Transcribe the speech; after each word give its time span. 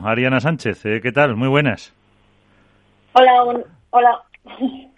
Ariana 0.00 0.38
Sánchez, 0.38 0.86
eh, 0.86 1.00
¿qué 1.02 1.10
tal? 1.10 1.34
Muy 1.34 1.48
buenas. 1.48 1.92
Hola, 3.14 3.64
hola. 3.90 4.22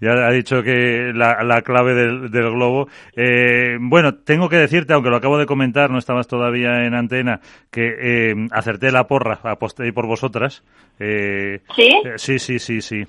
Ya 0.00 0.12
ha 0.12 0.30
dicho 0.30 0.62
que 0.62 1.12
la, 1.14 1.60
clave 1.62 1.94
del, 1.94 2.30
globo. 2.30 2.88
Eh, 3.14 3.76
bueno, 3.78 4.14
tengo 4.14 4.48
que 4.48 4.56
decirte, 4.56 4.94
aunque 4.94 5.10
lo 5.10 5.16
acabo 5.16 5.36
de 5.36 5.44
comentar, 5.44 5.90
no 5.90 5.98
estabas 5.98 6.26
todavía 6.26 6.86
en 6.86 6.94
antena, 6.94 7.40
que 7.70 8.30
eh, 8.30 8.34
acerté 8.50 8.90
la 8.90 9.06
porra, 9.06 9.40
aposté 9.42 9.92
por 9.92 10.06
vosotras. 10.06 10.64
Eh, 10.98 11.60
¿Sí? 11.74 11.90
sí, 12.16 12.38
sí, 12.38 12.58
sí, 12.58 12.80
sí. 12.80 13.02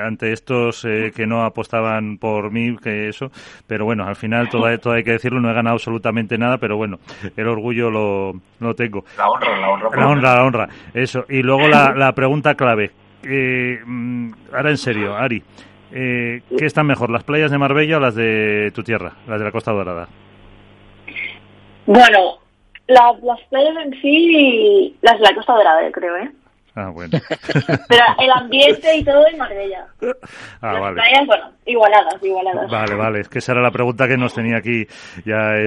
ante 0.00 0.32
estos 0.32 0.82
que 0.82 1.26
no 1.26 1.42
apostaban 1.44 2.18
por 2.18 2.52
mí, 2.52 2.76
que 2.76 3.08
eso. 3.08 3.32
Pero 3.66 3.84
bueno, 3.84 4.04
al 4.04 4.16
final 4.16 4.48
todo, 4.48 4.78
todo, 4.78 4.94
hay 4.94 5.02
que 5.02 5.12
decirlo, 5.12 5.40
no 5.40 5.50
he 5.50 5.54
ganado 5.54 5.74
absolutamente 5.74 6.38
nada, 6.38 6.58
pero 6.58 6.76
bueno, 6.76 6.98
el 7.36 7.48
orgullo 7.48 7.90
lo, 7.90 8.32
lo 8.60 8.74
tengo. 8.74 9.04
La 9.16 9.28
honra, 9.28 9.60
la 9.60 9.70
honra. 9.70 9.90
La 9.96 10.08
honra, 10.08 10.34
la 10.36 10.44
honra. 10.44 10.68
Eso. 10.94 11.24
Y 11.28 11.42
luego 11.42 11.66
la, 11.66 11.94
la 11.96 12.12
pregunta 12.12 12.54
clave. 12.54 12.92
Eh, 13.22 13.80
mm, 13.84 14.32
ahora 14.52 14.70
en 14.70 14.76
serio, 14.76 15.16
Ari, 15.16 15.42
eh, 15.92 16.42
¿qué 16.56 16.66
están 16.66 16.86
mejor, 16.86 17.10
las 17.10 17.24
playas 17.24 17.50
de 17.50 17.58
Marbella 17.58 17.96
o 17.96 18.00
las 18.00 18.14
de 18.14 18.70
tu 18.74 18.82
tierra, 18.82 19.14
las 19.26 19.38
de 19.38 19.44
la 19.44 19.52
Costa 19.52 19.72
Dorada? 19.72 20.08
Bueno, 21.86 22.38
las 22.86 23.40
playas 23.50 23.76
en 23.84 24.00
sí, 24.00 24.96
las 25.02 25.14
de 25.18 25.24
la 25.24 25.34
Costa 25.34 25.54
Dorada, 25.54 25.84
yo 25.84 25.92
creo, 25.92 26.16
¿eh? 26.16 26.30
Ah, 26.74 26.90
bueno. 26.90 27.18
Pero 27.88 28.04
el 28.20 28.30
ambiente 28.30 28.96
y 28.96 29.04
todo 29.04 29.26
en 29.26 29.36
Marbella. 29.36 29.86
Ah, 30.60 30.72
las 30.74 30.80
vale. 30.80 30.94
playas, 30.94 31.26
bueno, 31.26 31.44
igualadas, 31.66 32.22
igualadas. 32.22 32.70
Vale, 32.70 32.94
vale, 32.94 33.20
es 33.20 33.28
que 33.28 33.38
esa 33.38 33.52
era 33.52 33.62
la 33.62 33.72
pregunta 33.72 34.06
que 34.06 34.16
nos 34.16 34.32
tenía 34.32 34.58
aquí 34.58 34.86
ya 35.24 35.56
en 35.56 35.66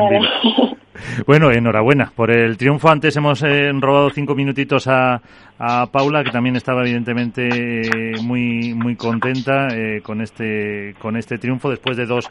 Bueno, 1.26 1.52
enhorabuena 1.52 2.12
por 2.16 2.32
el 2.32 2.58
triunfo. 2.58 2.90
Antes 2.90 3.16
hemos 3.18 3.44
eh, 3.44 3.72
robado 3.74 4.10
cinco 4.10 4.36
minutitos 4.36 4.88
a, 4.88 5.22
a, 5.62 5.86
Paula, 5.88 6.24
que 6.24 6.32
también 6.32 6.56
estaba 6.56 6.82
evidentemente 6.82 7.48
eh, 7.48 8.22
muy 8.24 8.74
muy 8.74 8.96
contenta 8.96 9.68
eh, 9.68 10.02
con 10.02 10.22
este 10.22 10.96
con 11.00 11.16
este 11.16 11.38
triunfo 11.38 11.70
después 11.70 11.98
de 11.98 12.06
dos 12.06 12.30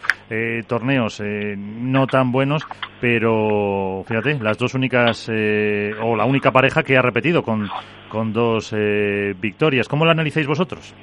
torneos 0.67 1.23
no 1.57 2.07
tan 2.07 2.33
buenos, 2.33 2.67
pero 3.01 4.05
fíjate, 4.07 4.39
las 4.41 4.59
dos 4.59 4.75
únicas 4.75 5.29
o 5.29 6.17
la 6.17 6.25
única 6.25 6.51
pareja 6.51 6.83
que 6.83 6.97
ha 6.97 7.03
repetido 7.03 7.43
con 7.43 7.69
con 8.09 8.33
dos 8.33 8.75
victorias. 9.41 9.89
¿Cómo 9.89 10.05
lo 10.05 10.11
analizáis 10.11 10.47
vosotros? 10.47 10.95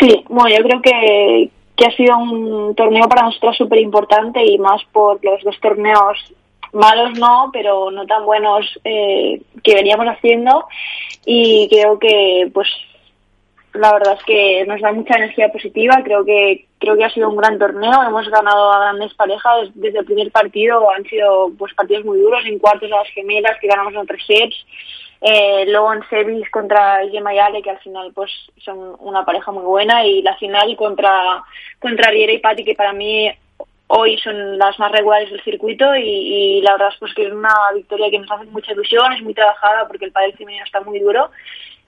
Sí, 0.00 0.24
bueno, 0.28 0.54
yo 0.56 0.62
creo 0.64 0.82
que, 0.82 1.50
que 1.76 1.86
ha 1.86 1.96
sido 1.96 2.16
un 2.18 2.74
torneo 2.74 3.08
para 3.08 3.26
nosotros 3.26 3.56
súper 3.56 3.80
importante 3.80 4.44
y 4.44 4.58
más 4.58 4.82
por 4.92 5.24
los 5.24 5.42
dos 5.42 5.58
torneos 5.60 6.34
malos 6.72 7.18
no, 7.18 7.50
pero 7.52 7.90
no 7.90 8.06
tan 8.06 8.24
buenos 8.24 8.66
eh, 8.84 9.40
que 9.62 9.74
veníamos 9.74 10.06
haciendo. 10.06 10.66
Y 11.24 11.68
creo 11.68 11.98
que 11.98 12.50
pues 12.52 12.68
la 13.76 13.92
verdad 13.92 14.16
es 14.18 14.24
que 14.24 14.64
nos 14.66 14.80
da 14.80 14.92
mucha 14.92 15.16
energía 15.16 15.50
positiva, 15.50 16.00
creo 16.02 16.24
que 16.24 16.66
creo 16.78 16.96
que 16.96 17.04
ha 17.04 17.10
sido 17.10 17.28
un 17.30 17.36
gran 17.36 17.58
torneo, 17.58 18.02
hemos 18.06 18.28
ganado 18.28 18.72
a 18.72 18.80
grandes 18.80 19.14
parejas 19.14 19.70
desde 19.74 20.00
el 20.00 20.04
primer 20.04 20.30
partido, 20.30 20.90
han 20.90 21.04
sido 21.04 21.50
pues 21.58 21.72
partidos 21.74 22.04
muy 22.04 22.18
duros, 22.18 22.44
en 22.44 22.58
cuartos 22.58 22.90
a 22.92 22.96
las 22.96 23.08
gemelas 23.08 23.58
que 23.60 23.68
ganamos 23.68 23.94
en 23.94 24.06
tres 24.06 24.22
sets, 24.26 24.66
eh, 25.22 25.64
luego 25.68 25.92
en 25.94 26.08
semis 26.08 26.50
contra 26.50 27.00
Gemma 27.10 27.34
y 27.34 27.38
Ale, 27.38 27.62
que 27.62 27.70
al 27.70 27.78
final 27.78 28.12
pues 28.14 28.30
son 28.58 28.96
una 29.00 29.24
pareja 29.24 29.50
muy 29.52 29.64
buena, 29.64 30.04
y 30.04 30.22
la 30.22 30.36
final 30.36 30.76
contra, 30.76 31.42
contra 31.78 32.10
Riera 32.10 32.32
y 32.32 32.38
Patti, 32.38 32.64
que 32.64 32.74
para 32.74 32.92
mí 32.92 33.30
hoy 33.88 34.18
son 34.18 34.58
las 34.58 34.78
más 34.78 34.92
regulares 34.92 35.30
del 35.30 35.42
circuito 35.42 35.84
y, 35.96 36.60
la 36.62 36.72
verdad 36.72 36.88
es 36.92 36.98
pues 36.98 37.14
que 37.14 37.26
es 37.26 37.32
una 37.32 37.54
victoria 37.74 38.10
que 38.10 38.18
nos 38.18 38.30
hace 38.30 38.46
mucha 38.46 38.72
ilusión, 38.72 39.12
es 39.12 39.22
muy 39.22 39.34
trabajada 39.34 39.86
porque 39.86 40.06
el 40.06 40.12
padre 40.12 40.32
femenino 40.32 40.64
está 40.64 40.80
muy 40.80 40.98
duro 40.98 41.30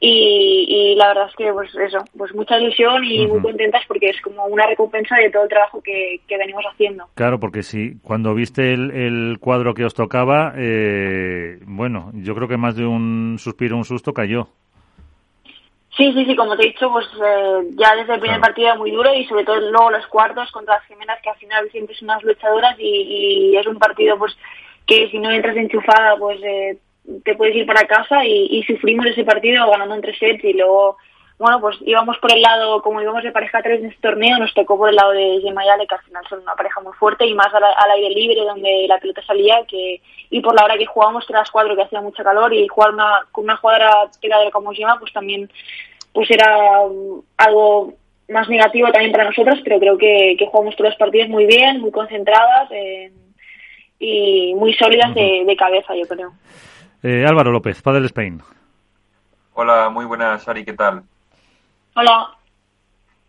y, 0.01 0.95
la 0.97 1.09
verdad 1.09 1.29
es 1.29 1.35
que 1.35 1.53
pues 1.53 1.75
eso, 1.75 1.99
pues 2.17 2.33
mucha 2.35 2.59
ilusión 2.59 3.05
y 3.05 3.27
muy 3.27 3.41
contentas 3.41 3.83
porque 3.89 4.11
es 4.11 4.21
como 4.21 4.45
una 4.47 4.67
recompensa 4.67 5.17
de 5.17 5.31
todo 5.31 5.43
el 5.43 5.49
trabajo 5.49 5.83
que, 5.83 6.21
venimos 6.29 6.65
haciendo. 6.73 7.07
Claro, 7.15 7.41
porque 7.41 7.65
si 7.65 7.99
cuando 8.03 8.33
viste 8.35 8.73
el, 8.73 9.39
cuadro 9.41 9.75
que 9.75 9.85
os 9.85 9.95
tocaba, 9.95 10.53
eh, 10.57 11.59
bueno, 11.67 12.13
yo 12.15 12.35
creo 12.37 12.47
que 12.47 12.57
más 12.57 12.77
de 12.77 12.87
un 12.87 13.37
suspiro, 13.39 13.77
un 13.77 13.85
susto 13.85 14.13
cayó. 14.13 14.49
Sí, 15.99 16.13
sí, 16.13 16.25
sí, 16.27 16.37
como 16.37 16.57
te 16.57 16.63
he 16.63 16.69
dicho, 16.69 16.93
pues 16.93 17.07
eh, 17.07 17.71
ya 17.73 17.97
desde 17.97 18.15
el 18.15 18.21
primer 18.21 18.41
partido 18.41 18.69
era 18.69 18.79
muy 18.79 18.93
duro 18.93 19.13
y 19.13 19.25
sobre 19.25 19.45
todo 19.45 19.59
luego 19.59 19.91
los 19.91 20.07
cuartos 20.07 20.49
contra 20.53 20.77
las 20.77 20.85
gemelas 20.85 21.21
que 21.21 21.31
al 21.31 21.37
final 21.39 21.69
siempre 21.73 21.97
son 21.97 22.11
unas 22.11 22.23
luchadoras 22.23 22.77
y, 22.79 23.57
es 23.57 23.67
un 23.67 23.81
partido 23.81 24.17
pues 24.17 24.33
que 24.87 25.11
si 25.11 25.19
no 25.19 25.33
entras 25.33 25.57
enchufada 25.57 26.17
pues 26.17 26.41
eh, 26.45 26.79
te 27.25 27.35
puedes 27.35 27.57
ir 27.57 27.67
para 27.67 27.89
casa 27.89 28.25
y, 28.25 28.63
sufrimos 28.63 29.07
ese 29.07 29.25
partido 29.25 29.69
ganando 29.69 29.97
en 29.97 30.03
tres 30.03 30.17
sets 30.21 30.45
y 30.45 30.53
luego, 30.53 30.99
bueno, 31.39 31.61
pues 31.61 31.77
íbamos 31.83 32.19
por 32.19 32.33
el 32.33 32.43
lado, 32.43 32.83
como 32.83 33.01
íbamos 33.01 33.23
de 33.23 33.33
pareja 33.33 33.63
tres 33.63 33.81
en 33.81 33.87
este 33.87 34.01
torneo, 34.01 34.39
nos 34.39 34.53
tocó 34.55 34.77
por 34.77 34.89
el 34.89 34.97
lado 34.97 35.13
de 35.13 35.41
Gemma 35.43 35.65
y 35.65 35.69
Ale, 35.69 35.87
que 35.87 35.95
al 35.95 36.03
final 36.03 36.25
son 36.29 36.41
una 36.41 36.55
pareja 36.55 36.81
muy 36.81 36.93
fuerte 36.95 37.27
y 37.27 37.35
más 37.35 37.53
al, 37.55 37.91
aire 37.93 38.11
libre 38.11 38.45
donde 38.45 38.87
la 38.89 38.99
pelota 38.99 39.23
salía 39.23 39.65
que 39.67 40.01
y 40.31 40.41
por 40.41 40.55
la 40.55 40.65
hora 40.65 40.77
que 40.77 40.87
jugábamos 40.87 41.29
las 41.31 41.51
cuatro 41.51 41.77
que 41.77 41.83
hacía 41.83 42.01
mucho 42.01 42.25
calor 42.25 42.53
y 42.53 42.67
jugar 42.69 42.93
una, 42.93 43.21
con 43.33 43.45
una 43.45 43.57
jugadora 43.57 44.11
tiradora 44.21 44.51
como 44.51 44.73
Gemma 44.73 44.99
pues 44.99 45.13
también 45.13 45.51
pues 46.13 46.31
era 46.31 46.81
um, 46.81 47.23
algo 47.37 47.95
más 48.29 48.49
negativo 48.49 48.91
también 48.91 49.13
para 49.13 49.25
nosotros, 49.25 49.61
pero 49.65 49.79
creo 49.79 49.97
que, 49.97 50.37
que 50.39 50.47
jugamos 50.47 50.77
todos 50.77 50.91
los 50.91 50.99
partidos 50.99 51.29
muy 51.29 51.47
bien, 51.47 51.81
muy 51.81 51.91
concentradas 51.91 52.69
y 53.99 54.55
muy 54.55 54.75
sólidas 54.75 55.15
de 55.15 55.57
cabeza, 55.57 55.95
yo 55.95 56.07
creo. 56.07 56.33
Eh, 57.03 57.25
Álvaro 57.27 57.53
López, 57.53 57.81
Padel 57.81 58.07
Spain. 58.07 58.43
Hola, 59.55 59.89
muy 59.89 60.05
buenas, 60.05 60.49
Ari, 60.49 60.65
¿qué 60.65 60.73
tal? 60.73 61.05
Hola. 62.01 62.29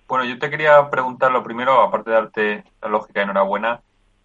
Bueno, 0.07 0.25
yo 0.25 0.38
te 0.38 0.47
quería 0.47 0.88
preguntar 0.91 1.31
lo 1.31 1.41
primero, 1.41 1.81
aparte 1.81 2.12
de 2.12 2.16
darte 2.16 2.63
la 2.84 2.90
lógica, 2.90 3.24
enhorabuena. 3.24 3.81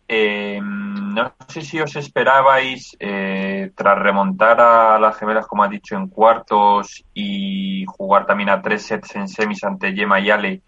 Eh, 0.07 0.61
no 0.63 1.33
sé 1.49 1.63
si 1.63 1.81
os 1.81 1.97
esperabais, 1.97 2.95
eh, 3.01 3.73
tras 3.75 3.99
remontar 3.99 4.61
a 4.61 4.99
las 4.99 5.17
gemelas, 5.17 5.47
como 5.47 5.63
ha 5.63 5.69
dicho, 5.69 5.97
en 5.97 6.09
cuartos 6.09 7.03
y 7.15 7.87
jugar 7.87 8.27
también 8.27 8.51
a 8.51 8.61
tres 8.61 8.83
sets 8.83 9.17
en 9.17 9.29
semis 9.29 9.65
ante 9.65 9.95
Yema 9.95 10.21
y 10.21 10.31
Ale, 10.31 10.61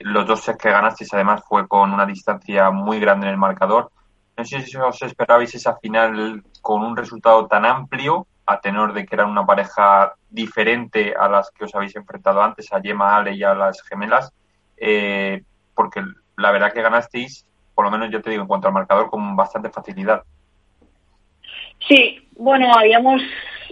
los 0.00 0.26
dos 0.26 0.40
sets 0.40 0.58
que 0.58 0.70
ganasteis 0.70 1.14
además 1.14 1.44
fue 1.48 1.68
con 1.68 1.92
una 1.92 2.06
distancia 2.06 2.72
muy 2.72 2.98
grande 2.98 3.28
en 3.28 3.34
el 3.34 3.38
marcador. 3.38 3.92
No 4.36 4.44
sé 4.44 4.60
si 4.62 4.76
os 4.76 5.02
esperabais 5.02 5.54
esa 5.54 5.76
final 5.76 6.42
con 6.60 6.82
un 6.82 6.96
resultado 6.96 7.46
tan 7.46 7.64
amplio, 7.64 8.26
a 8.50 8.60
tenor 8.60 8.92
de 8.92 9.06
que 9.06 9.14
eran 9.14 9.30
una 9.30 9.46
pareja 9.46 10.12
diferente 10.28 11.14
a 11.18 11.28
las 11.28 11.52
que 11.52 11.64
os 11.64 11.74
habéis 11.74 11.94
enfrentado 11.94 12.42
antes, 12.42 12.72
a 12.72 12.80
Gemma 12.80 13.16
Ale 13.16 13.34
y 13.34 13.44
a 13.44 13.54
las 13.54 13.80
gemelas, 13.82 14.32
eh, 14.76 15.42
porque 15.72 16.02
la 16.36 16.50
verdad 16.50 16.72
que 16.72 16.82
ganasteis, 16.82 17.46
por 17.76 17.84
lo 17.84 17.92
menos 17.92 18.10
yo 18.10 18.20
te 18.20 18.30
digo, 18.30 18.42
en 18.42 18.48
cuanto 18.48 18.66
al 18.66 18.74
marcador, 18.74 19.08
con 19.08 19.36
bastante 19.36 19.70
facilidad. 19.70 20.24
Sí, 21.86 22.28
bueno, 22.32 22.74
habíamos 22.74 23.22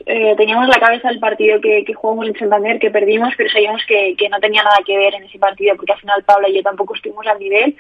eh, 0.07 0.35
teníamos 0.37 0.69
la 0.69 0.79
cabeza 0.79 1.11
el 1.11 1.19
partido 1.19 1.61
que, 1.61 1.85
jugamos 1.95 2.27
en 2.29 2.39
Santander, 2.39 2.79
que 2.79 2.91
perdimos, 2.91 3.33
pero 3.37 3.51
sabíamos 3.51 3.83
que, 3.87 4.17
no 4.31 4.41
tenía 4.41 4.63
nada 4.63 4.79
que 4.85 4.97
ver 4.97 5.15
en 5.15 5.25
ese 5.25 5.39
partido, 5.39 5.77
porque 5.77 5.93
al 5.93 6.01
final 6.01 6.25
Pablo 6.25 6.49
y 6.49 6.55
yo 6.55 6.63
tampoco 6.63 6.95
estuvimos 6.95 7.27
al 7.27 7.39
nivel. 7.39 7.77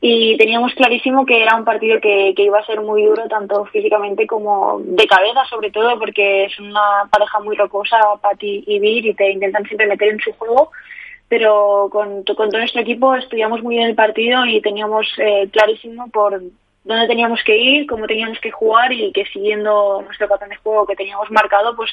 Y 0.00 0.36
teníamos 0.36 0.74
clarísimo 0.74 1.26
que 1.26 1.42
era 1.42 1.56
un 1.56 1.64
partido 1.64 2.00
que, 2.00 2.34
iba 2.36 2.58
a 2.58 2.66
ser 2.66 2.80
muy 2.80 3.04
duro, 3.04 3.28
tanto 3.28 3.64
físicamente 3.66 4.26
como 4.26 4.80
de 4.84 5.06
cabeza, 5.06 5.44
sobre 5.50 5.70
todo, 5.70 5.98
porque 5.98 6.44
es 6.44 6.58
una 6.60 7.08
pareja 7.10 7.40
muy 7.40 7.56
rocosa, 7.56 7.98
Patti 8.20 8.64
y 8.66 8.78
Vir, 8.78 9.06
y 9.06 9.14
te 9.14 9.30
intentan 9.30 9.64
siempre 9.64 9.86
meter 9.86 10.08
en 10.08 10.20
su 10.20 10.32
juego 10.34 10.70
pero 11.30 11.90
con, 11.92 12.24
con 12.24 12.48
todo 12.48 12.58
nuestro 12.58 12.80
equipo 12.80 13.14
estudiamos 13.14 13.62
muy 13.62 13.76
bien 13.76 13.88
el 13.88 13.94
partido 13.94 14.46
y 14.46 14.62
teníamos 14.62 15.06
eh, 15.18 15.46
clarísimo 15.52 16.08
por, 16.08 16.40
dónde 16.88 17.06
teníamos 17.06 17.44
que 17.44 17.54
ir, 17.54 17.86
cómo 17.86 18.06
teníamos 18.06 18.40
que 18.40 18.50
jugar 18.50 18.90
y 18.92 19.12
que 19.12 19.26
siguiendo 19.26 20.00
nuestro 20.02 20.26
patrón 20.26 20.48
de 20.48 20.56
juego 20.56 20.86
que 20.86 20.96
teníamos 20.96 21.30
marcado, 21.30 21.76
pues 21.76 21.90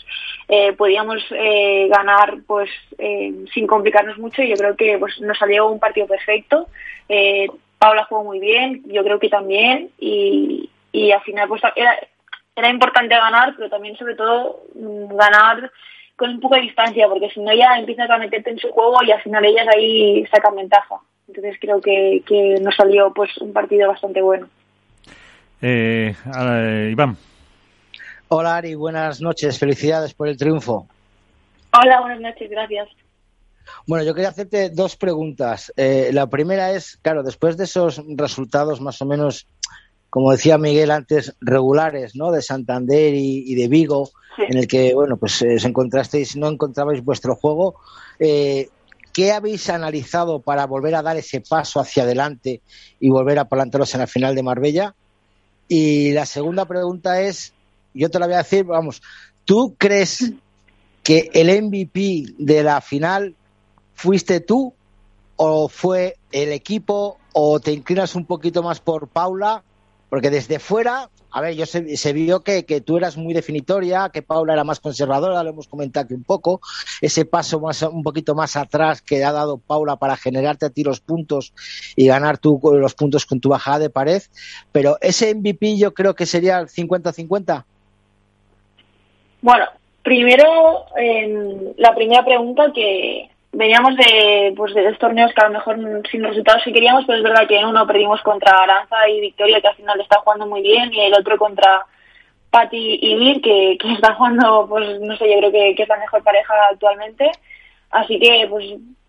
eh, 0.48 0.72
podíamos 0.72 1.22
eh, 1.32 1.90
ganar 1.90 2.38
pues 2.47 2.70
eh, 2.97 3.34
sin 3.53 3.68
complicarnos 3.68 4.18
mucho 4.18 4.42
y 4.42 4.50
yo 4.50 4.56
creo 4.56 4.78
que 4.78 4.97
pues 4.97 5.20
nos 5.20 5.38
salió 5.38 5.68
un 5.68 5.80
partido 5.80 6.08
perfecto. 6.08 6.70
Paula 7.78 8.06
jugó 8.06 8.24
muy 8.24 8.40
bien, 8.40 8.84
yo 8.86 9.03
creo 9.03 9.20
que 9.20 9.28
también 9.28 9.90
y, 10.00 10.70
y 10.94 11.12
al 11.12 11.22
final 11.24 11.50
pues 11.50 11.62
era, 11.76 12.00
era 12.56 12.70
importante 12.70 13.16
ganar, 13.16 13.53
pero 13.58 13.70
también 13.70 13.98
sobre 13.98 14.16
todo 14.16 14.62
mm, 14.76 15.14
ganar 15.14 15.72
con 16.16 16.30
un 16.30 16.40
poco 16.40 16.56
de 16.56 16.62
distancia, 16.62 17.09
porque 17.09 17.30
si 17.32 17.41
no 17.41 17.53
ya 17.53 17.78
empiezas 17.78 18.09
a 18.09 18.18
meterte 18.18 18.50
en 18.50 18.59
su 18.59 18.70
juego 18.70 19.03
y 19.03 19.12
al 19.12 19.22
final 19.22 19.44
ellas 19.44 19.68
ahí 19.76 20.26
sacan 20.28 20.56
ventaja. 20.56 20.96
Entonces 21.28 21.58
creo 21.59 21.82
que, 21.82 22.24
que 22.26 22.56
nos 22.62 22.74
salió 22.78 23.14
pues 23.14 23.38
un 23.40 23.52
partido 23.52 23.90
bastante 23.90 24.22
bueno. 24.22 24.48
Eh, 25.67 26.16
Iván. 26.91 27.17
Hola 28.28 28.58
Ari, 28.58 28.76
buenas 28.76 29.20
noches, 29.20 29.58
felicidades 29.58 30.14
por 30.14 30.28
el 30.28 30.38
triunfo. 30.38 30.88
Hola, 31.73 32.02
buenas 32.02 32.22
noches, 32.22 32.52
gracias. 32.52 32.88
Bueno, 33.88 34.06
yo 34.06 34.14
quería 34.14 34.29
hacerte 34.29 34.70
dos 34.70 34.96
preguntas. 34.96 35.73
Eh, 35.76 36.12
la 36.14 36.28
primera 36.28 36.72
es, 36.72 37.00
claro, 37.02 37.23
después 37.23 37.58
de 37.58 37.64
esos 37.64 38.00
resultados 38.16 38.79
más 38.79 39.02
o 39.02 39.08
menos 39.08 39.47
como 40.12 40.32
decía 40.32 40.59
Miguel 40.59 40.91
antes, 40.91 41.35
regulares, 41.41 42.16
¿no? 42.16 42.32
De 42.32 42.44
Santander 42.44 43.14
y, 43.16 43.53
de 43.56 43.67
Vigo, 43.67 44.12
en 44.38 44.58
el 44.58 44.67
que, 44.67 44.94
bueno, 44.94 45.17
pues 45.17 45.41
eh, 45.41 45.56
os 45.56 45.66
encontrasteis, 45.66 46.38
no 46.38 46.47
encontrabais 46.47 47.03
vuestro 47.03 47.35
juego. 47.35 47.76
Eh, 48.20 48.70
¿Qué 49.12 49.34
habéis 49.34 49.70
analizado 49.70 50.41
para 50.41 50.67
volver 50.67 50.96
a 50.96 51.02
dar 51.02 51.17
ese 51.17 51.41
paso 51.41 51.82
hacia 51.82 52.03
adelante 52.03 52.62
y 53.00 53.09
volver 53.09 53.40
a 53.40 53.50
plantaros 53.50 53.94
en 53.96 54.02
la 54.02 54.08
final 54.08 54.35
de 54.35 54.44
Marbella? 54.44 54.96
Y 55.67 56.12
la 56.12 56.26
segunda 56.26 56.66
pregunta 56.66 57.22
es, 57.22 57.53
yo 57.94 58.09
te 58.09 58.20
la 58.20 58.28
voy 58.28 58.35
a 58.35 58.40
decir, 58.40 58.66
vamos, 58.66 59.02
¿tú 59.46 59.76
crees 59.78 60.32
que 61.03 61.29
el 61.34 61.64
MVP 61.64 62.34
de 62.38 62.64
la 62.64 62.82
final 62.82 63.35
fuiste 63.94 64.40
tú 64.40 64.73
o 65.35 65.67
fue 65.70 66.17
el 66.32 66.52
equipo 66.52 67.17
o 67.34 67.59
te 67.59 67.72
inclinas 67.72 68.16
un 68.16 68.26
poquito 68.26 68.64
más 68.64 68.79
por 68.79 69.08
Paula 69.08 69.64
porque 70.09 70.29
desde 70.29 70.59
fuera, 70.59 71.09
a 71.31 71.41
ver, 71.41 71.55
yo 71.55 71.66
se, 71.66 71.97
se 71.97 72.13
vio 72.13 72.41
que, 72.41 72.63
tú 72.85 72.97
eras 72.97 73.17
muy 73.17 73.34
definitoria, 73.34 74.09
que 74.13 74.22
Paula 74.22 74.53
era 74.53 74.63
más 74.63 74.79
conservadora, 74.79 75.43
lo 75.43 75.49
hemos 75.49 75.67
comentado 75.67 76.05
aquí 76.05 76.13
un 76.13 76.23
poco, 76.23 76.61
ese 77.02 77.25
paso 77.25 77.59
más, 77.59 77.81
un 77.81 78.03
poquito 78.03 78.35
más 78.35 78.55
atrás 78.55 79.02
que 79.02 79.23
ha 79.23 79.31
dado 79.31 79.57
Paula 79.57 79.97
para 79.97 80.16
generarte 80.16 80.66
a 80.66 80.69
ti 80.69 80.84
los 80.84 81.02
puntos 81.02 81.53
y 81.96 82.07
ganar 82.07 82.37
tú 82.37 82.59
los 82.63 82.93
puntos 82.93 83.25
con 83.25 83.40
tu 83.40 83.49
bajada 83.49 83.79
de 83.79 83.90
pared, 83.90 84.22
pero 84.72 84.97
ese 85.02 85.35
MVP 85.35 85.78
yo 85.78 85.93
creo 85.93 86.16
que 86.16 86.25
sería 86.25 86.59
el 86.59 86.67
50-50. 86.67 87.66
Bueno, 89.41 89.66
primero, 90.03 90.85
la 91.78 91.93
primera 91.96 92.23
pregunta 92.23 92.72
que, 92.73 93.29
veníamos 93.55 93.96
de, 93.96 94.53
pues, 94.55 94.73
de 94.73 94.84
dos 94.84 94.97
torneos 94.99 95.34
que 95.34 95.41
a 95.41 95.47
lo 95.47 95.53
mejor 95.53 95.78
sin 96.11 96.23
resultados 96.23 96.63
que 96.63 96.73
queríamos, 96.73 97.05
pero 97.05 97.17
es 97.17 97.23
verdad 97.23 97.47
que 97.47 97.57
en 97.57 97.66
uno 97.66 97.87
perdimos 97.87 98.22
contra 98.22 98.52
Aranza 98.52 99.09
y 99.09 99.22
Victoria, 99.22 99.61
que 99.61 99.67
al 99.67 99.75
final 99.75 99.99
está 99.99 100.19
jugando 100.19 100.46
muy 100.46 100.61
bien, 100.61 100.93
y 100.93 101.02
el 101.02 101.13
otro 101.13 101.37
contra 101.37 101.85
Patti 102.52 102.99
y 103.02 103.16
Mir, 103.16 103.41
que, 103.41 103.78
que 103.79 103.93
está 103.93 104.13
jugando, 104.16 104.66
pues 104.67 104.99
no 105.02 105.16
sé, 105.17 105.29
yo 105.31 105.40
creo 105.40 105.52
que, 105.52 105.75
que 105.75 105.84
es 105.84 105.90
la 105.90 105.97
mejor 105.97 106.23
pareja 106.23 106.53
actualmente. 106.72 107.31
Así 107.91 108.19
que, 108.19 108.47
pues 108.49 108.66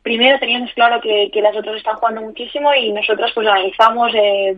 primero 0.07 0.39
teníamos 0.39 0.73
claro 0.73 1.01
que, 1.01 1.29
las 1.43 1.57
otras 1.57 1.79
están 1.79 1.97
jugando 1.97 2.21
muchísimo 2.21 2.73
y 2.73 2.93
nosotros 2.93 3.33
pues 3.35 3.45
analizamos 3.49 4.15
eh, 4.15 4.57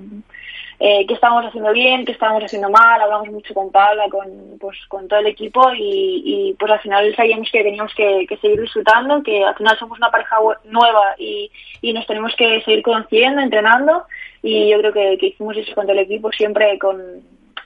eh, 0.79 1.07
qué 1.07 1.15
estábamos 1.15 1.47
haciendo 1.47 1.73
bien, 1.73 2.05
qué 2.05 2.13
estábamos 2.13 2.45
haciendo 2.45 2.69
mal, 2.69 3.01
hablamos 3.01 3.31
mucho 3.31 3.55
con 3.55 3.73
Paula, 3.73 4.11
con, 4.11 4.29
pues, 4.61 4.77
con 4.89 5.09
todo 5.09 5.21
el 5.21 5.29
equipo 5.29 5.71
y, 5.75 6.55
pues 6.59 6.71
al 6.71 6.81
final 6.81 7.17
sabíamos 7.17 7.49
que 7.51 7.63
teníamos 7.63 7.95
que, 7.95 8.27
seguir 8.43 8.61
disfrutando, 8.61 9.23
que 9.23 9.43
al 9.43 9.55
final 9.55 9.79
somos 9.79 9.97
una 9.97 10.11
pareja 10.11 10.37
nueva 10.65 11.15
y, 11.17 11.51
y 11.81 11.95
nos 11.95 12.07
tenemos 12.07 12.37
que 12.37 12.61
seguir 12.61 12.83
conociendo, 12.83 13.41
entrenando 13.41 14.05
y 14.43 14.69
yo 14.69 14.79
creo 14.81 14.93
que, 14.93 15.29
hicimos 15.29 15.57
eso 15.57 15.75
con 15.75 15.87
todo 15.87 15.95
el 15.95 16.05
equipo 16.05 16.31
siempre 16.31 16.79
con... 16.79 17.01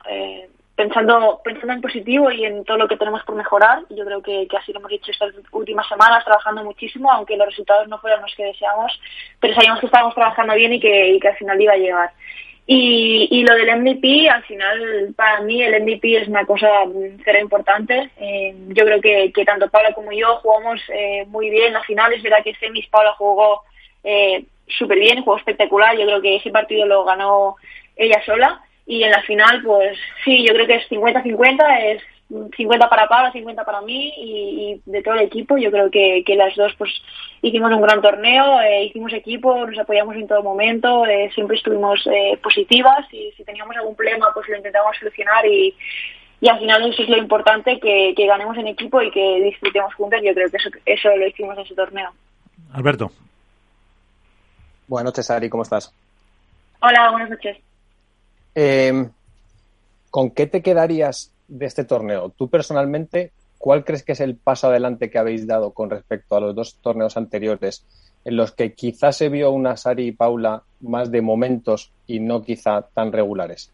Eh, 0.08 0.48
pensando 0.82 1.40
pensando 1.44 1.74
en 1.74 1.80
positivo 1.80 2.30
y 2.30 2.44
en 2.44 2.64
todo 2.64 2.76
lo 2.76 2.88
que 2.88 2.96
tenemos 2.96 3.22
por 3.24 3.36
mejorar. 3.36 3.82
Yo 3.90 4.04
creo 4.04 4.20
que, 4.20 4.48
que, 4.48 4.56
así 4.56 4.72
lo 4.72 4.80
hemos 4.80 4.90
hecho 4.90 5.12
estas 5.12 5.32
últimas 5.52 5.86
semanas, 5.88 6.24
trabajando 6.24 6.64
muchísimo, 6.64 7.10
aunque 7.10 7.36
los 7.36 7.46
resultados 7.46 7.86
no 7.88 7.98
fueran 7.98 8.22
los 8.22 8.34
que 8.34 8.46
deseamos, 8.46 9.00
pero 9.38 9.54
sabíamos 9.54 9.80
que 9.80 9.86
estábamos 9.86 10.14
trabajando 10.14 10.54
bien 10.54 10.72
y 10.72 10.80
que, 10.80 11.18
que 11.20 11.28
al 11.28 11.36
final 11.36 11.60
iba 11.60 11.74
a 11.74 11.76
llegar. 11.76 12.10
Y, 12.66 13.28
y 13.30 13.44
lo 13.44 13.54
del 13.54 13.80
MVP, 13.80 14.28
al 14.28 14.42
final, 14.44 15.12
para 15.16 15.40
mí 15.42 15.62
el 15.62 15.82
MVP 15.82 16.22
es 16.22 16.28
una 16.28 16.44
cosa 16.46 16.68
cero 17.24 17.38
importante. 17.40 18.10
Eh, 18.18 18.54
yo 18.68 18.84
creo 18.84 19.00
que, 19.00 19.32
que, 19.32 19.44
tanto 19.44 19.68
Paula 19.68 19.92
como 19.92 20.12
yo 20.12 20.36
jugamos 20.36 20.80
eh, 20.88 21.24
muy 21.28 21.50
bien 21.50 21.72
la 21.72 21.82
final. 21.82 22.12
Es 22.12 22.22
verdad 22.22 22.42
que 22.42 22.54
semis 22.56 22.88
Paula 22.88 23.12
jugó 23.14 23.62
eh, 24.02 24.44
súper 24.66 24.98
bien, 24.98 25.22
jugó 25.22 25.36
espectacular. 25.36 25.96
Yo 25.96 26.06
creo 26.06 26.22
que 26.22 26.36
ese 26.36 26.50
partido 26.50 26.86
lo 26.86 27.04
ganó 27.04 27.56
ella 27.96 28.20
sola. 28.24 28.62
Y 28.92 29.04
en 29.04 29.10
la 29.10 29.22
final, 29.22 29.62
pues 29.64 29.96
sí, 30.22 30.46
yo 30.46 30.52
creo 30.52 30.66
que 30.66 30.74
es 30.74 30.90
50-50, 30.90 31.94
es 31.94 32.02
50 32.54 32.90
para 32.90 33.08
Pablo, 33.08 33.32
50 33.32 33.64
para 33.64 33.80
mí 33.80 34.12
y, 34.18 34.82
de 34.84 35.02
todo 35.02 35.14
el 35.14 35.22
equipo. 35.22 35.56
Yo 35.56 35.70
creo 35.70 35.90
que, 35.90 36.22
que 36.26 36.36
las 36.36 36.54
dos 36.56 36.74
pues 36.76 36.90
hicimos 37.40 37.72
un 37.72 37.80
gran 37.80 38.02
torneo, 38.02 38.60
eh, 38.60 38.84
hicimos 38.84 39.14
equipo, 39.14 39.66
nos 39.66 39.78
apoyamos 39.78 40.14
en 40.16 40.28
todo 40.28 40.42
momento, 40.42 41.06
eh, 41.06 41.30
siempre 41.34 41.56
estuvimos 41.56 42.06
eh, 42.06 42.38
positivas 42.42 43.06
y 43.12 43.32
si 43.34 43.44
teníamos 43.44 43.74
algún 43.76 43.96
problema 43.96 44.28
pues 44.34 44.46
lo 44.50 44.58
intentamos 44.58 44.94
solucionar 44.98 45.46
y, 45.46 45.74
y 46.42 46.48
al 46.50 46.58
final 46.58 46.92
eso 46.92 47.02
es 47.02 47.08
lo 47.08 47.16
importante, 47.16 47.80
que, 47.80 48.12
que 48.14 48.26
ganemos 48.26 48.58
en 48.58 48.66
equipo 48.66 49.00
y 49.00 49.10
que 49.10 49.40
disfrutemos 49.42 49.94
juntos. 49.94 50.20
Yo 50.22 50.34
creo 50.34 50.50
que 50.50 50.58
eso, 50.58 50.68
eso 50.84 51.16
lo 51.16 51.26
hicimos 51.26 51.56
en 51.56 51.64
ese 51.64 51.74
torneo. 51.74 52.10
Alberto. 52.74 53.10
Buenas 54.86 55.06
noches, 55.06 55.30
Ari, 55.30 55.48
¿cómo 55.48 55.62
estás? 55.62 55.94
Hola, 56.82 57.10
buenas 57.10 57.30
noches. 57.30 57.56
¿Con 58.54 60.30
qué 60.30 60.46
te 60.46 60.62
quedarías 60.62 61.32
de 61.48 61.66
este 61.66 61.84
torneo, 61.84 62.30
tú 62.30 62.48
personalmente, 62.48 63.32
¿cuál 63.58 63.84
crees 63.84 64.02
que 64.02 64.12
es 64.12 64.20
el 64.20 64.36
paso 64.36 64.68
adelante 64.68 65.10
que 65.10 65.18
habéis 65.18 65.46
dado 65.46 65.72
con 65.72 65.90
respecto 65.90 66.34
a 66.34 66.40
los 66.40 66.54
dos 66.54 66.76
torneos 66.80 67.16
anteriores, 67.16 67.84
en 68.24 68.36
los 68.36 68.52
que 68.52 68.72
quizás 68.72 69.16
se 69.16 69.28
vio 69.28 69.50
una 69.50 69.76
Sari 69.76 70.06
y 70.06 70.12
Paula 70.12 70.62
más 70.80 71.10
de 71.10 71.20
momentos 71.20 71.92
y 72.06 72.20
no 72.20 72.42
quizá 72.42 72.82
tan 72.94 73.12
regulares? 73.12 73.70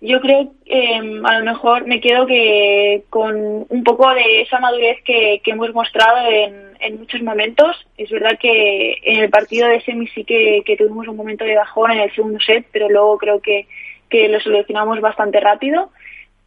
Yo 0.00 0.20
creo 0.20 0.52
em, 0.64 1.24
a 1.26 1.38
lo 1.38 1.44
mejor 1.44 1.86
me 1.86 2.00
quedo 2.00 2.26
que 2.26 3.04
con 3.10 3.66
un 3.68 3.84
poco 3.84 4.08
de 4.14 4.42
esa 4.42 4.58
madurez 4.58 5.02
que, 5.04 5.42
hemos 5.44 5.74
mostrado 5.74 6.18
en, 6.30 6.98
muchos 6.98 7.22
momentos. 7.22 7.76
Es 7.98 8.10
verdad 8.10 8.38
que 8.40 8.96
en 9.04 9.22
el 9.22 9.30
partido 9.30 9.68
de 9.68 9.82
semi 9.82 10.06
sí 10.08 10.24
que, 10.24 10.62
que 10.64 10.76
tuvimos 10.76 11.06
un 11.08 11.16
momento 11.16 11.44
de 11.44 11.54
bajón 11.54 11.90
en 11.90 12.00
el 12.00 12.14
segundo 12.14 12.40
set, 12.40 12.66
pero 12.72 12.88
luego 12.88 13.18
creo 13.18 13.40
que 13.40 13.66
que 14.10 14.28
lo 14.28 14.40
solucionamos 14.40 15.00
bastante 15.00 15.40
rápido 15.40 15.90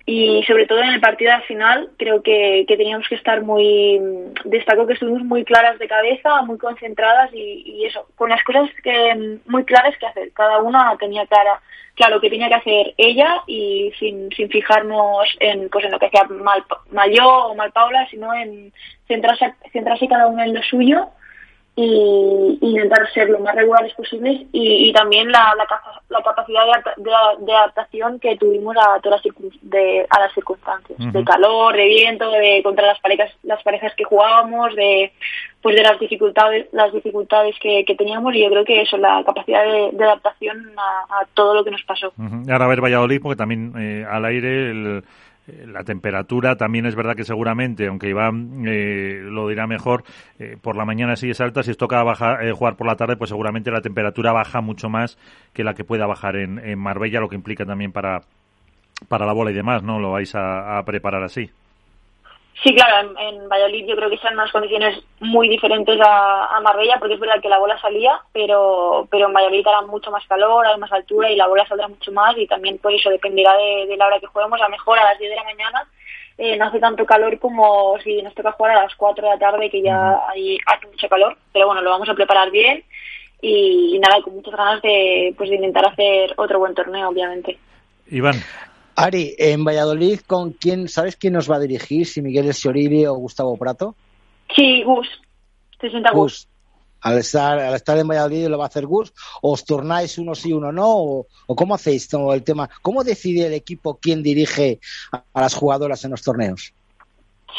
y 0.05 0.43
sobre 0.43 0.65
todo 0.65 0.79
en 0.79 0.89
el 0.89 0.99
partido 0.99 1.31
al 1.31 1.43
final 1.43 1.89
creo 1.97 2.21
que, 2.21 2.65
teníamos 2.67 3.07
que 3.07 3.15
estar 3.15 3.41
muy 3.41 4.01
destaco 4.43 4.85
que 4.85 4.93
estuvimos 4.93 5.23
muy 5.23 5.45
claras 5.45 5.79
de 5.79 5.87
cabeza 5.87 6.41
muy 6.41 6.57
concentradas 6.57 7.29
y, 7.33 7.85
eso 7.85 8.07
con 8.15 8.29
las 8.29 8.43
cosas 8.43 8.69
que 8.83 9.39
muy 9.45 9.63
claras 9.63 9.97
que 9.97 10.05
hacer. 10.05 10.31
Cada 10.33 10.59
una 10.59 10.95
tenía 10.97 11.25
clara 11.25 11.61
claro 11.95 12.19
que 12.19 12.29
tenía 12.29 12.49
que 12.49 12.55
hacer 12.55 12.93
ella 12.97 13.43
y 13.47 13.93
sin, 13.97 14.29
sin 14.31 14.49
fijarnos 14.49 15.37
en 15.39 15.69
pues 15.69 15.85
en 15.85 15.91
lo 15.91 15.99
que 15.99 16.07
hacía 16.07 16.23
mal, 16.25 16.63
mal 16.91 17.11
yo 17.11 17.25
o 17.25 17.55
mal 17.55 17.71
Paula 17.71 18.05
sino 18.09 18.33
en 18.33 18.73
centrarse 19.07 19.53
centrarse 19.71 20.07
cada 20.07 20.27
una 20.27 20.43
en 20.43 20.53
lo 20.53 20.63
suyo 20.63 21.09
y, 21.75 22.59
intentar 22.61 23.11
ser 23.13 23.29
lo 23.29 23.39
más 23.39 23.55
regulares 23.55 23.93
posibles 23.93 24.43
y, 24.51 24.91
también 24.93 25.31
la, 25.31 25.53
la, 25.57 26.21
capacidad 26.23 26.63
de, 26.97 27.53
adaptación 27.53 28.19
que 28.19 28.37
tuvimos 28.37 28.75
a 28.77 28.99
todas 28.99 29.21
las, 29.25 29.33
de, 29.61 30.05
a 30.09 30.19
las 30.19 30.33
circunstancias 30.33 30.99
de 30.99 31.23
calor 31.23 31.75
de 31.75 31.85
viento 31.85 32.29
de 32.29 32.61
contra 32.63 32.87
las 32.87 32.99
parejas 32.99 33.31
las 33.43 33.61
parejas 33.63 33.93
que 33.95 34.03
jugábamos 34.03 34.75
de 34.75 35.11
pues 35.61 35.75
de 35.75 35.81
las 35.81 35.99
dificultades 35.99 36.67
las 36.73 36.93
dificultades 36.93 37.55
que, 37.59 37.83
teníamos 37.97 38.35
y 38.35 38.43
yo 38.43 38.49
creo 38.49 38.65
que 38.65 38.81
eso 38.81 38.97
la 38.97 39.23
capacidad 39.25 39.63
de, 39.63 40.03
adaptación 40.03 40.71
a, 40.77 41.25
todo 41.33 41.55
lo 41.55 41.63
que 41.63 41.71
nos 41.71 41.83
pasó. 41.83 42.13
Ahora 42.49 42.65
a 42.65 42.67
ver 42.67 42.81
Valladolid 42.81 43.21
porque 43.21 43.37
también 43.37 43.73
eh, 43.77 44.05
al 44.07 44.25
aire 44.25 44.69
el 44.71 45.03
la 45.47 45.83
temperatura 45.83 46.55
también 46.55 46.85
es 46.85 46.95
verdad 46.95 47.15
que 47.15 47.23
seguramente, 47.23 47.87
aunque 47.87 48.09
Iván 48.09 48.63
eh, 48.65 49.19
lo 49.23 49.47
dirá 49.47 49.67
mejor, 49.67 50.03
eh, 50.39 50.57
por 50.61 50.77
la 50.77 50.85
mañana 50.85 51.15
sí 51.15 51.29
es 51.29 51.41
alta, 51.41 51.63
si 51.63 51.71
os 51.71 51.77
toca 51.77 52.01
bajar, 52.03 52.49
jugar 52.51 52.75
por 52.75 52.87
la 52.87 52.95
tarde, 52.95 53.17
pues 53.17 53.29
seguramente 53.29 53.71
la 53.71 53.81
temperatura 53.81 54.31
baja 54.31 54.61
mucho 54.61 54.89
más 54.89 55.17
que 55.53 55.63
la 55.63 55.73
que 55.73 55.83
pueda 55.83 56.05
bajar 56.05 56.37
en, 56.37 56.59
en 56.59 56.79
Marbella, 56.79 57.19
lo 57.19 57.29
que 57.29 57.35
implica 57.35 57.65
también 57.65 57.91
para, 57.91 58.21
para 59.07 59.25
la 59.25 59.33
bola 59.33 59.51
y 59.51 59.55
demás, 59.55 59.83
¿no? 59.83 59.99
Lo 59.99 60.11
vais 60.11 60.33
a 60.35 60.81
preparar 60.85 61.23
así. 61.23 61.49
Sí, 62.61 62.73
claro, 62.75 63.13
en, 63.19 63.49
Valladolid 63.49 63.87
yo 63.87 63.95
creo 63.95 64.09
que 64.09 64.17
son 64.17 64.33
unas 64.35 64.51
condiciones 64.51 65.03
muy 65.19 65.49
diferentes 65.49 65.99
a, 66.01 66.59
Marbella, 66.61 66.97
porque 66.99 67.15
es 67.15 67.19
verdad 67.19 67.41
que 67.41 67.49
la 67.49 67.57
bola 67.57 67.79
salía, 67.81 68.19
pero, 68.31 69.07
pero 69.09 69.27
en 69.27 69.33
Valladolid 69.33 69.67
hará 69.67 69.81
mucho 69.81 70.11
más 70.11 70.25
calor, 70.27 70.65
hay 70.65 70.77
más 70.77 70.91
altura 70.91 71.31
y 71.31 71.35
la 71.35 71.47
bola 71.47 71.67
saldrá 71.67 71.87
mucho 71.87 72.11
más 72.11 72.37
y 72.37 72.47
también 72.47 72.77
por 72.77 72.93
eso 72.93 73.09
dependerá 73.09 73.57
de, 73.57 73.95
la 73.97 74.07
hora 74.07 74.19
que 74.19 74.27
juguemos, 74.27 74.61
a 74.61 74.65
lo 74.65 74.69
mejor 74.69 74.99
a 74.99 75.03
las 75.03 75.19
10 75.19 75.31
de 75.31 75.35
la 75.35 75.43
mañana 75.43 75.87
eh, 76.37 76.57
no 76.57 76.65
hace 76.65 76.79
tanto 76.79 77.05
calor 77.05 77.37
como 77.39 77.97
si 78.03 78.21
nos 78.21 78.33
toca 78.33 78.53
jugar 78.53 78.77
a 78.77 78.83
las 78.83 78.95
4 78.95 79.23
de 79.23 79.33
la 79.33 79.39
tarde, 79.39 79.69
que 79.69 79.81
ya 79.81 80.19
hay, 80.29 80.57
hace 80.65 80.87
mucho 80.87 81.09
calor, 81.09 81.37
pero 81.51 81.67
bueno, 81.67 81.81
lo 81.81 81.89
vamos 81.89 82.09
a 82.09 82.15
preparar 82.15 82.49
bien 82.51 82.83
y, 83.41 83.99
nada, 83.99 84.21
con 84.21 84.35
muchas 84.35 84.55
ganas 84.55 84.81
de, 84.81 85.33
pues, 85.37 85.49
de 85.49 85.57
intentar 85.57 85.85
hacer 85.85 86.33
otro 86.37 86.59
buen 86.59 86.73
torneo, 86.73 87.09
obviamente. 87.09 87.57
Iván. 88.09 88.35
Ari, 88.95 89.35
en 89.37 89.63
Valladolid, 89.63 90.19
¿con 90.27 90.51
quién, 90.51 90.87
sabes 90.87 91.15
quién 91.15 91.33
nos 91.33 91.49
va 91.49 91.55
a 91.55 91.59
dirigir? 91.59 92.05
Si 92.05 92.21
Miguel 92.21 92.49
Esiorili 92.49 93.05
o 93.05 93.15
Gustavo 93.15 93.57
Prato. 93.57 93.95
Sí, 94.55 94.83
Gus. 94.83 95.07
Se 95.81 95.89
sienta 95.89 96.11
Gus. 96.11 96.47
Al 97.01 97.17
estar, 97.17 97.59
al 97.59 97.75
estar 97.75 97.97
en 97.97 98.07
Valladolid 98.07 98.47
lo 98.47 98.57
va 98.57 98.65
a 98.65 98.67
hacer 98.67 98.85
Gus. 98.85 99.13
¿O 99.41 99.53
os 99.53 99.65
tornáis 99.65 100.17
uno 100.17 100.35
sí, 100.35 100.53
uno 100.53 100.71
no? 100.71 101.25
¿O, 101.47 101.55
cómo 101.55 101.75
hacéis 101.75 102.07
todo 102.07 102.33
el 102.33 102.43
tema? 102.43 102.69
¿Cómo 102.81 103.03
decide 103.03 103.47
el 103.47 103.53
equipo 103.53 103.99
quién 104.01 104.23
dirige 104.23 104.79
a, 105.11 105.23
las 105.33 105.55
jugadoras 105.55 106.05
en 106.05 106.11
los 106.11 106.21
torneos? 106.21 106.73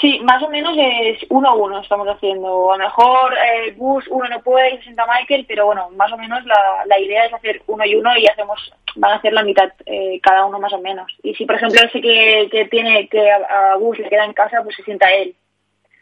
Sí, 0.00 0.20
más 0.20 0.42
o 0.42 0.48
menos 0.48 0.76
es 0.76 1.18
uno 1.30 1.50
a 1.50 1.54
uno 1.54 1.80
estamos 1.80 2.08
haciendo. 2.08 2.72
A 2.72 2.78
lo 2.78 2.84
mejor 2.84 3.34
eh, 3.34 3.72
Bus 3.76 4.04
uno 4.10 4.28
no 4.28 4.40
puede 4.42 4.74
y 4.74 4.76
se 4.78 4.84
sienta 4.84 5.06
Michael, 5.06 5.44
pero 5.46 5.66
bueno, 5.66 5.88
más 5.90 6.12
o 6.12 6.16
menos 6.16 6.44
la, 6.44 6.56
la 6.86 6.98
idea 6.98 7.26
es 7.26 7.32
hacer 7.32 7.62
uno 7.66 7.84
y 7.84 7.94
uno 7.94 8.16
y 8.16 8.26
hacemos 8.26 8.72
van 8.96 9.12
a 9.12 9.16
hacer 9.16 9.32
la 9.32 9.42
mitad 9.42 9.70
eh, 9.86 10.20
cada 10.22 10.44
uno 10.46 10.58
más 10.58 10.72
o 10.72 10.80
menos. 10.80 11.10
Y 11.22 11.34
si 11.34 11.46
por 11.46 11.56
ejemplo 11.56 11.80
ese 11.80 12.00
que, 12.00 12.48
que 12.50 12.66
tiene 12.66 13.08
que 13.08 13.30
a, 13.30 13.72
a 13.72 13.76
Gus 13.76 13.98
le 13.98 14.08
queda 14.08 14.24
en 14.24 14.32
casa, 14.32 14.62
pues 14.62 14.76
se 14.76 14.82
sienta 14.82 15.12
él. 15.12 15.34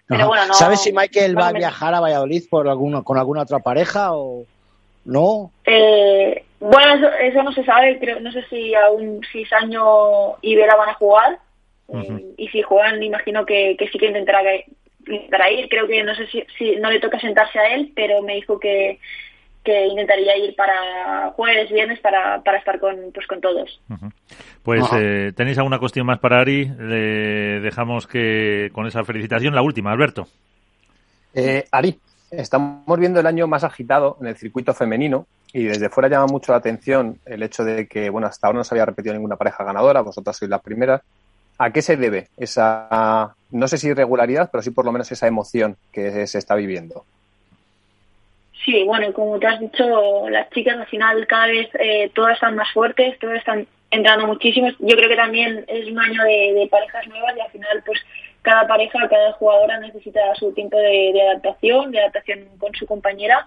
Pero 0.06 0.26
bueno, 0.26 0.46
no, 0.46 0.54
¿Sabes 0.54 0.82
si 0.82 0.92
Michael 0.92 1.38
va 1.38 1.48
a 1.48 1.52
viajar 1.52 1.94
a 1.94 2.00
Valladolid 2.00 2.42
por 2.50 2.68
alguno, 2.68 3.02
con 3.02 3.18
alguna 3.18 3.42
otra 3.42 3.60
pareja 3.60 4.14
o 4.14 4.44
no? 5.04 5.50
Eh, 5.64 6.44
bueno, 6.60 6.94
eso, 6.94 7.08
eso, 7.14 7.42
no 7.42 7.52
se 7.52 7.64
sabe. 7.64 7.98
Creo, 7.98 8.20
no 8.20 8.30
sé 8.32 8.44
si 8.50 8.74
aún 8.74 9.20
si 9.30 9.44
Saño 9.46 10.36
y 10.42 10.54
Vera 10.54 10.76
van 10.76 10.90
a 10.90 10.94
jugar. 10.94 11.38
Uh 11.92 12.00
-huh. 12.00 12.34
y 12.38 12.48
si 12.48 12.62
juegan, 12.62 13.02
imagino 13.02 13.44
que, 13.44 13.76
que 13.78 13.86
sí 13.88 13.98
que 13.98 14.06
intentará, 14.06 14.40
intentará 15.06 15.50
ir. 15.50 15.68
Creo 15.68 15.86
que 15.86 16.02
no 16.02 16.14
sé 16.14 16.26
si, 16.28 16.42
si 16.56 16.76
no 16.76 16.90
le 16.90 17.00
toca 17.00 17.20
sentarse 17.20 17.58
a 17.58 17.74
él, 17.74 17.92
pero 17.94 18.22
me 18.22 18.36
dijo 18.36 18.58
que, 18.58 18.98
que 19.62 19.86
intentaría 19.86 20.36
ir 20.38 20.56
para 20.56 21.30
jueves, 21.36 21.70
viernes 21.70 22.00
para, 22.00 22.42
para 22.42 22.58
estar 22.58 22.80
con, 22.80 22.96
pues, 23.12 23.26
con 23.26 23.40
todos. 23.40 23.80
Uh 23.90 23.94
-huh. 23.94 24.12
Pues 24.62 24.84
eh, 24.96 25.32
tenéis 25.36 25.58
alguna 25.58 25.78
cuestión 25.78 26.06
más 26.06 26.18
para 26.18 26.40
Ari. 26.40 26.64
Le 26.78 27.60
dejamos 27.60 28.06
que 28.06 28.70
con 28.72 28.86
esa 28.86 29.04
felicitación 29.04 29.54
la 29.54 29.62
última, 29.62 29.92
Alberto. 29.92 30.26
Eh, 31.34 31.64
Ari, 31.70 31.98
estamos 32.30 32.98
viendo 32.98 33.20
el 33.20 33.26
año 33.26 33.46
más 33.46 33.64
agitado 33.64 34.16
en 34.20 34.28
el 34.28 34.36
circuito 34.36 34.72
femenino 34.72 35.26
y 35.52 35.64
desde 35.64 35.90
fuera 35.90 36.08
llama 36.08 36.26
mucho 36.26 36.52
la 36.52 36.58
atención 36.58 37.18
el 37.26 37.42
hecho 37.42 37.64
de 37.64 37.86
que, 37.86 38.08
bueno, 38.08 38.26
hasta 38.28 38.46
ahora 38.46 38.58
no 38.58 38.64
se 38.64 38.74
había 38.74 38.86
repetido 38.86 39.14
ninguna 39.14 39.36
pareja 39.36 39.64
ganadora, 39.64 40.00
vosotras 40.00 40.36
sois 40.36 40.50
las 40.50 40.62
primeras. 40.62 41.02
¿A 41.62 41.70
qué 41.70 41.80
se 41.80 41.96
debe 41.96 42.26
esa, 42.36 43.36
no 43.52 43.68
sé 43.68 43.78
si 43.78 43.86
irregularidad, 43.86 44.48
pero 44.50 44.62
sí 44.62 44.72
por 44.72 44.84
lo 44.84 44.90
menos 44.90 45.12
esa 45.12 45.28
emoción 45.28 45.76
que 45.92 46.26
se 46.26 46.36
está 46.36 46.56
viviendo? 46.56 47.04
Sí, 48.64 48.82
bueno, 48.82 49.12
como 49.12 49.38
te 49.38 49.46
has 49.46 49.60
dicho, 49.60 50.28
las 50.28 50.50
chicas 50.50 50.76
al 50.76 50.86
final 50.88 51.24
cada 51.28 51.46
vez 51.46 51.68
eh, 51.78 52.10
todas 52.16 52.34
están 52.34 52.56
más 52.56 52.68
fuertes, 52.72 53.16
todas 53.20 53.38
están 53.38 53.68
entrando 53.92 54.26
muchísimo. 54.26 54.70
Yo 54.80 54.96
creo 54.96 55.08
que 55.08 55.14
también 55.14 55.64
es 55.68 55.86
un 55.88 56.00
año 56.00 56.24
de, 56.24 56.66
parejas 56.68 57.06
nuevas 57.06 57.36
y 57.36 57.40
al 57.40 57.50
final 57.52 57.82
pues 57.86 58.00
cada 58.42 58.66
pareja, 58.66 58.98
cada 59.08 59.32
jugadora 59.34 59.78
necesita 59.78 60.20
su 60.34 60.52
tiempo 60.54 60.76
de 60.76 61.22
adaptación, 61.30 61.92
de 61.92 62.00
adaptación 62.00 62.40
con 62.58 62.74
su 62.74 62.86
compañera 62.86 63.46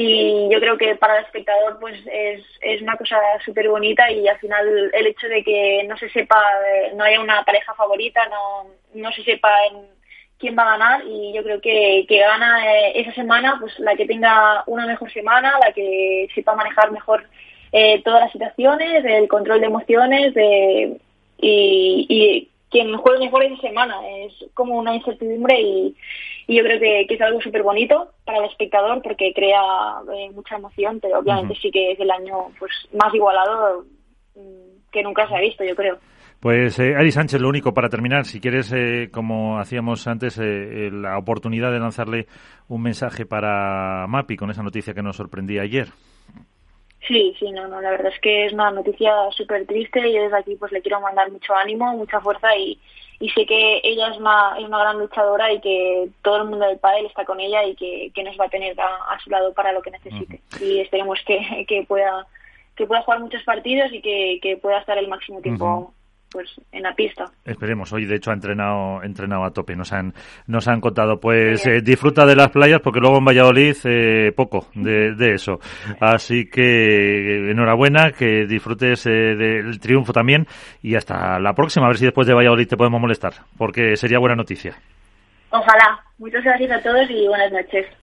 y 0.00 0.48
yo 0.48 0.60
creo 0.60 0.78
que 0.78 0.94
para 0.94 1.18
el 1.18 1.24
espectador 1.24 1.78
pues 1.80 1.98
es, 2.06 2.42
es 2.60 2.80
una 2.82 2.96
cosa 2.96 3.16
súper 3.44 3.68
bonita 3.68 4.08
y 4.12 4.28
al 4.28 4.38
final 4.38 4.90
el 4.92 5.06
hecho 5.08 5.26
de 5.26 5.42
que 5.42 5.84
no 5.88 5.96
se 5.96 6.08
sepa, 6.10 6.40
eh, 6.68 6.92
no 6.94 7.02
haya 7.02 7.20
una 7.20 7.44
pareja 7.44 7.74
favorita, 7.74 8.20
no, 8.28 8.70
no 8.94 9.10
se 9.10 9.24
sepa 9.24 9.50
en 9.72 9.88
quién 10.38 10.56
va 10.56 10.62
a 10.62 10.78
ganar 10.78 11.02
y 11.04 11.32
yo 11.32 11.42
creo 11.42 11.60
que, 11.60 12.06
que 12.08 12.20
gana 12.20 12.64
eh, 12.64 13.00
esa 13.00 13.12
semana 13.12 13.56
pues 13.58 13.76
la 13.80 13.96
que 13.96 14.06
tenga 14.06 14.62
una 14.66 14.86
mejor 14.86 15.12
semana, 15.12 15.58
la 15.58 15.72
que 15.72 16.28
sepa 16.32 16.54
manejar 16.54 16.92
mejor 16.92 17.24
eh, 17.72 18.00
todas 18.04 18.22
las 18.22 18.30
situaciones, 18.30 19.04
el 19.04 19.26
control 19.26 19.58
de 19.60 19.66
emociones 19.66 20.32
de, 20.34 21.00
y, 21.38 22.06
y 22.08 22.48
quien 22.70 22.96
juegue 22.96 23.24
mejor 23.24 23.44
esa 23.44 23.60
semana. 23.60 23.96
Es 24.08 24.32
como 24.54 24.78
una 24.78 24.94
incertidumbre 24.94 25.60
y, 25.60 25.96
y 26.46 26.56
yo 26.56 26.62
creo 26.62 26.78
que, 26.80 27.06
que 27.08 27.14
es 27.14 27.20
algo 27.20 27.40
súper 27.40 27.62
bonito 27.62 28.08
para 28.24 28.38
el 28.38 28.44
espectador 28.46 29.02
porque 29.02 29.32
crea 29.34 29.60
eh, 30.14 30.30
mucha 30.34 30.56
emoción, 30.56 31.00
pero 31.00 31.18
obviamente 31.20 31.52
uh 31.52 31.56
-huh. 31.56 31.60
sí 31.62 31.70
que 31.70 31.92
es 31.92 32.00
el 32.00 32.10
año 32.10 32.48
pues 32.58 32.72
más 32.92 33.14
igualado 33.14 33.84
mm, 34.34 34.90
que 34.92 35.02
nunca 35.02 35.28
se 35.28 35.36
ha 35.36 35.40
visto, 35.40 35.64
yo 35.64 35.74
creo. 35.74 35.98
Pues 36.40 36.78
eh, 36.78 36.94
Ari 36.96 37.10
Sánchez, 37.10 37.40
lo 37.40 37.48
único 37.48 37.74
para 37.74 37.88
terminar, 37.88 38.24
si 38.24 38.40
quieres, 38.40 38.72
eh, 38.72 39.08
como 39.10 39.58
hacíamos 39.58 40.06
antes, 40.06 40.38
eh, 40.38 40.88
la 40.92 41.18
oportunidad 41.18 41.72
de 41.72 41.80
lanzarle 41.80 42.26
un 42.68 42.82
mensaje 42.82 43.26
para 43.26 44.06
Mapi 44.06 44.36
con 44.36 44.50
esa 44.50 44.62
noticia 44.62 44.94
que 44.94 45.02
nos 45.02 45.16
sorprendía 45.16 45.62
ayer. 45.62 45.88
Sí, 47.06 47.34
sí, 47.38 47.50
no, 47.52 47.68
no, 47.68 47.80
la 47.80 47.90
verdad 47.90 48.12
es 48.12 48.20
que 48.20 48.46
es 48.46 48.52
una 48.52 48.70
noticia 48.70 49.12
súper 49.30 49.66
triste 49.66 50.06
y 50.08 50.18
desde 50.18 50.36
aquí 50.36 50.56
pues 50.56 50.72
le 50.72 50.82
quiero 50.82 51.00
mandar 51.00 51.30
mucho 51.30 51.54
ánimo, 51.54 51.96
mucha 51.96 52.20
fuerza 52.20 52.54
y, 52.56 52.78
y 53.20 53.30
sé 53.30 53.46
que 53.46 53.80
ella 53.84 54.08
es 54.08 54.18
una, 54.18 54.56
es 54.58 54.64
una 54.64 54.80
gran 54.80 54.98
luchadora 54.98 55.52
y 55.52 55.60
que 55.60 56.08
todo 56.22 56.38
el 56.38 56.48
mundo 56.48 56.66
del 56.66 56.78
pádel 56.78 57.06
está 57.06 57.24
con 57.24 57.40
ella 57.40 57.64
y 57.64 57.74
que, 57.76 58.10
que 58.14 58.24
nos 58.24 58.36
va 58.38 58.46
a 58.46 58.50
tener 58.50 58.78
a, 58.80 59.14
a, 59.14 59.18
su 59.20 59.30
lado 59.30 59.54
para 59.54 59.72
lo 59.72 59.80
que 59.80 59.92
necesite. 59.92 60.40
Uh 60.52 60.56
-huh. 60.56 60.66
Y 60.66 60.80
esperemos 60.80 61.18
que, 61.24 61.64
que 61.68 61.84
pueda 61.84 62.26
que 62.76 62.86
pueda 62.86 63.02
jugar 63.02 63.20
muchos 63.20 63.42
partidos 63.42 63.92
y 63.92 64.00
que, 64.00 64.38
que 64.40 64.56
pueda 64.56 64.78
estar 64.78 64.96
el 64.98 65.08
máximo 65.08 65.40
tiempo 65.40 65.64
uh 65.64 65.84
-huh 65.88 65.97
pues 66.30 66.48
en 66.72 66.82
la 66.82 66.94
pista. 66.94 67.24
Esperemos, 67.44 67.92
hoy 67.92 68.06
de 68.06 68.16
hecho 68.16 68.30
ha 68.30 68.34
entrenado, 68.34 69.02
entrenado 69.02 69.44
a 69.44 69.50
tope, 69.50 69.74
nos 69.74 69.92
han, 69.92 70.12
nos 70.46 70.68
han 70.68 70.80
contado. 70.80 71.18
Pues 71.20 71.66
eh, 71.66 71.80
disfruta 71.82 72.26
de 72.26 72.36
las 72.36 72.50
playas 72.50 72.80
porque 72.82 73.00
luego 73.00 73.18
en 73.18 73.24
Valladolid 73.24 73.76
eh, 73.84 74.32
poco 74.36 74.68
de, 74.74 75.14
de, 75.14 75.34
eso. 75.34 75.58
Así 76.00 76.48
que 76.48 77.50
enhorabuena, 77.50 78.12
que 78.12 78.46
disfrutes 78.46 79.06
eh, 79.06 79.10
del 79.10 79.80
triunfo 79.80 80.12
también 80.12 80.46
y 80.82 80.94
hasta 80.94 81.38
la 81.38 81.54
próxima, 81.54 81.86
a 81.86 81.88
ver 81.88 81.98
si 81.98 82.04
después 82.04 82.26
de 82.26 82.34
Valladolid 82.34 82.68
te 82.68 82.76
podemos 82.76 83.00
molestar, 83.00 83.32
porque 83.56 83.96
sería 83.96 84.18
buena 84.18 84.36
noticia. 84.36 84.76
Ojalá. 85.50 86.00
Muchas 86.18 86.42
gracias 86.42 86.70
a 86.72 86.82
todos 86.82 87.08
y 87.10 87.28
buenas 87.28 87.52
noches. 87.52 87.86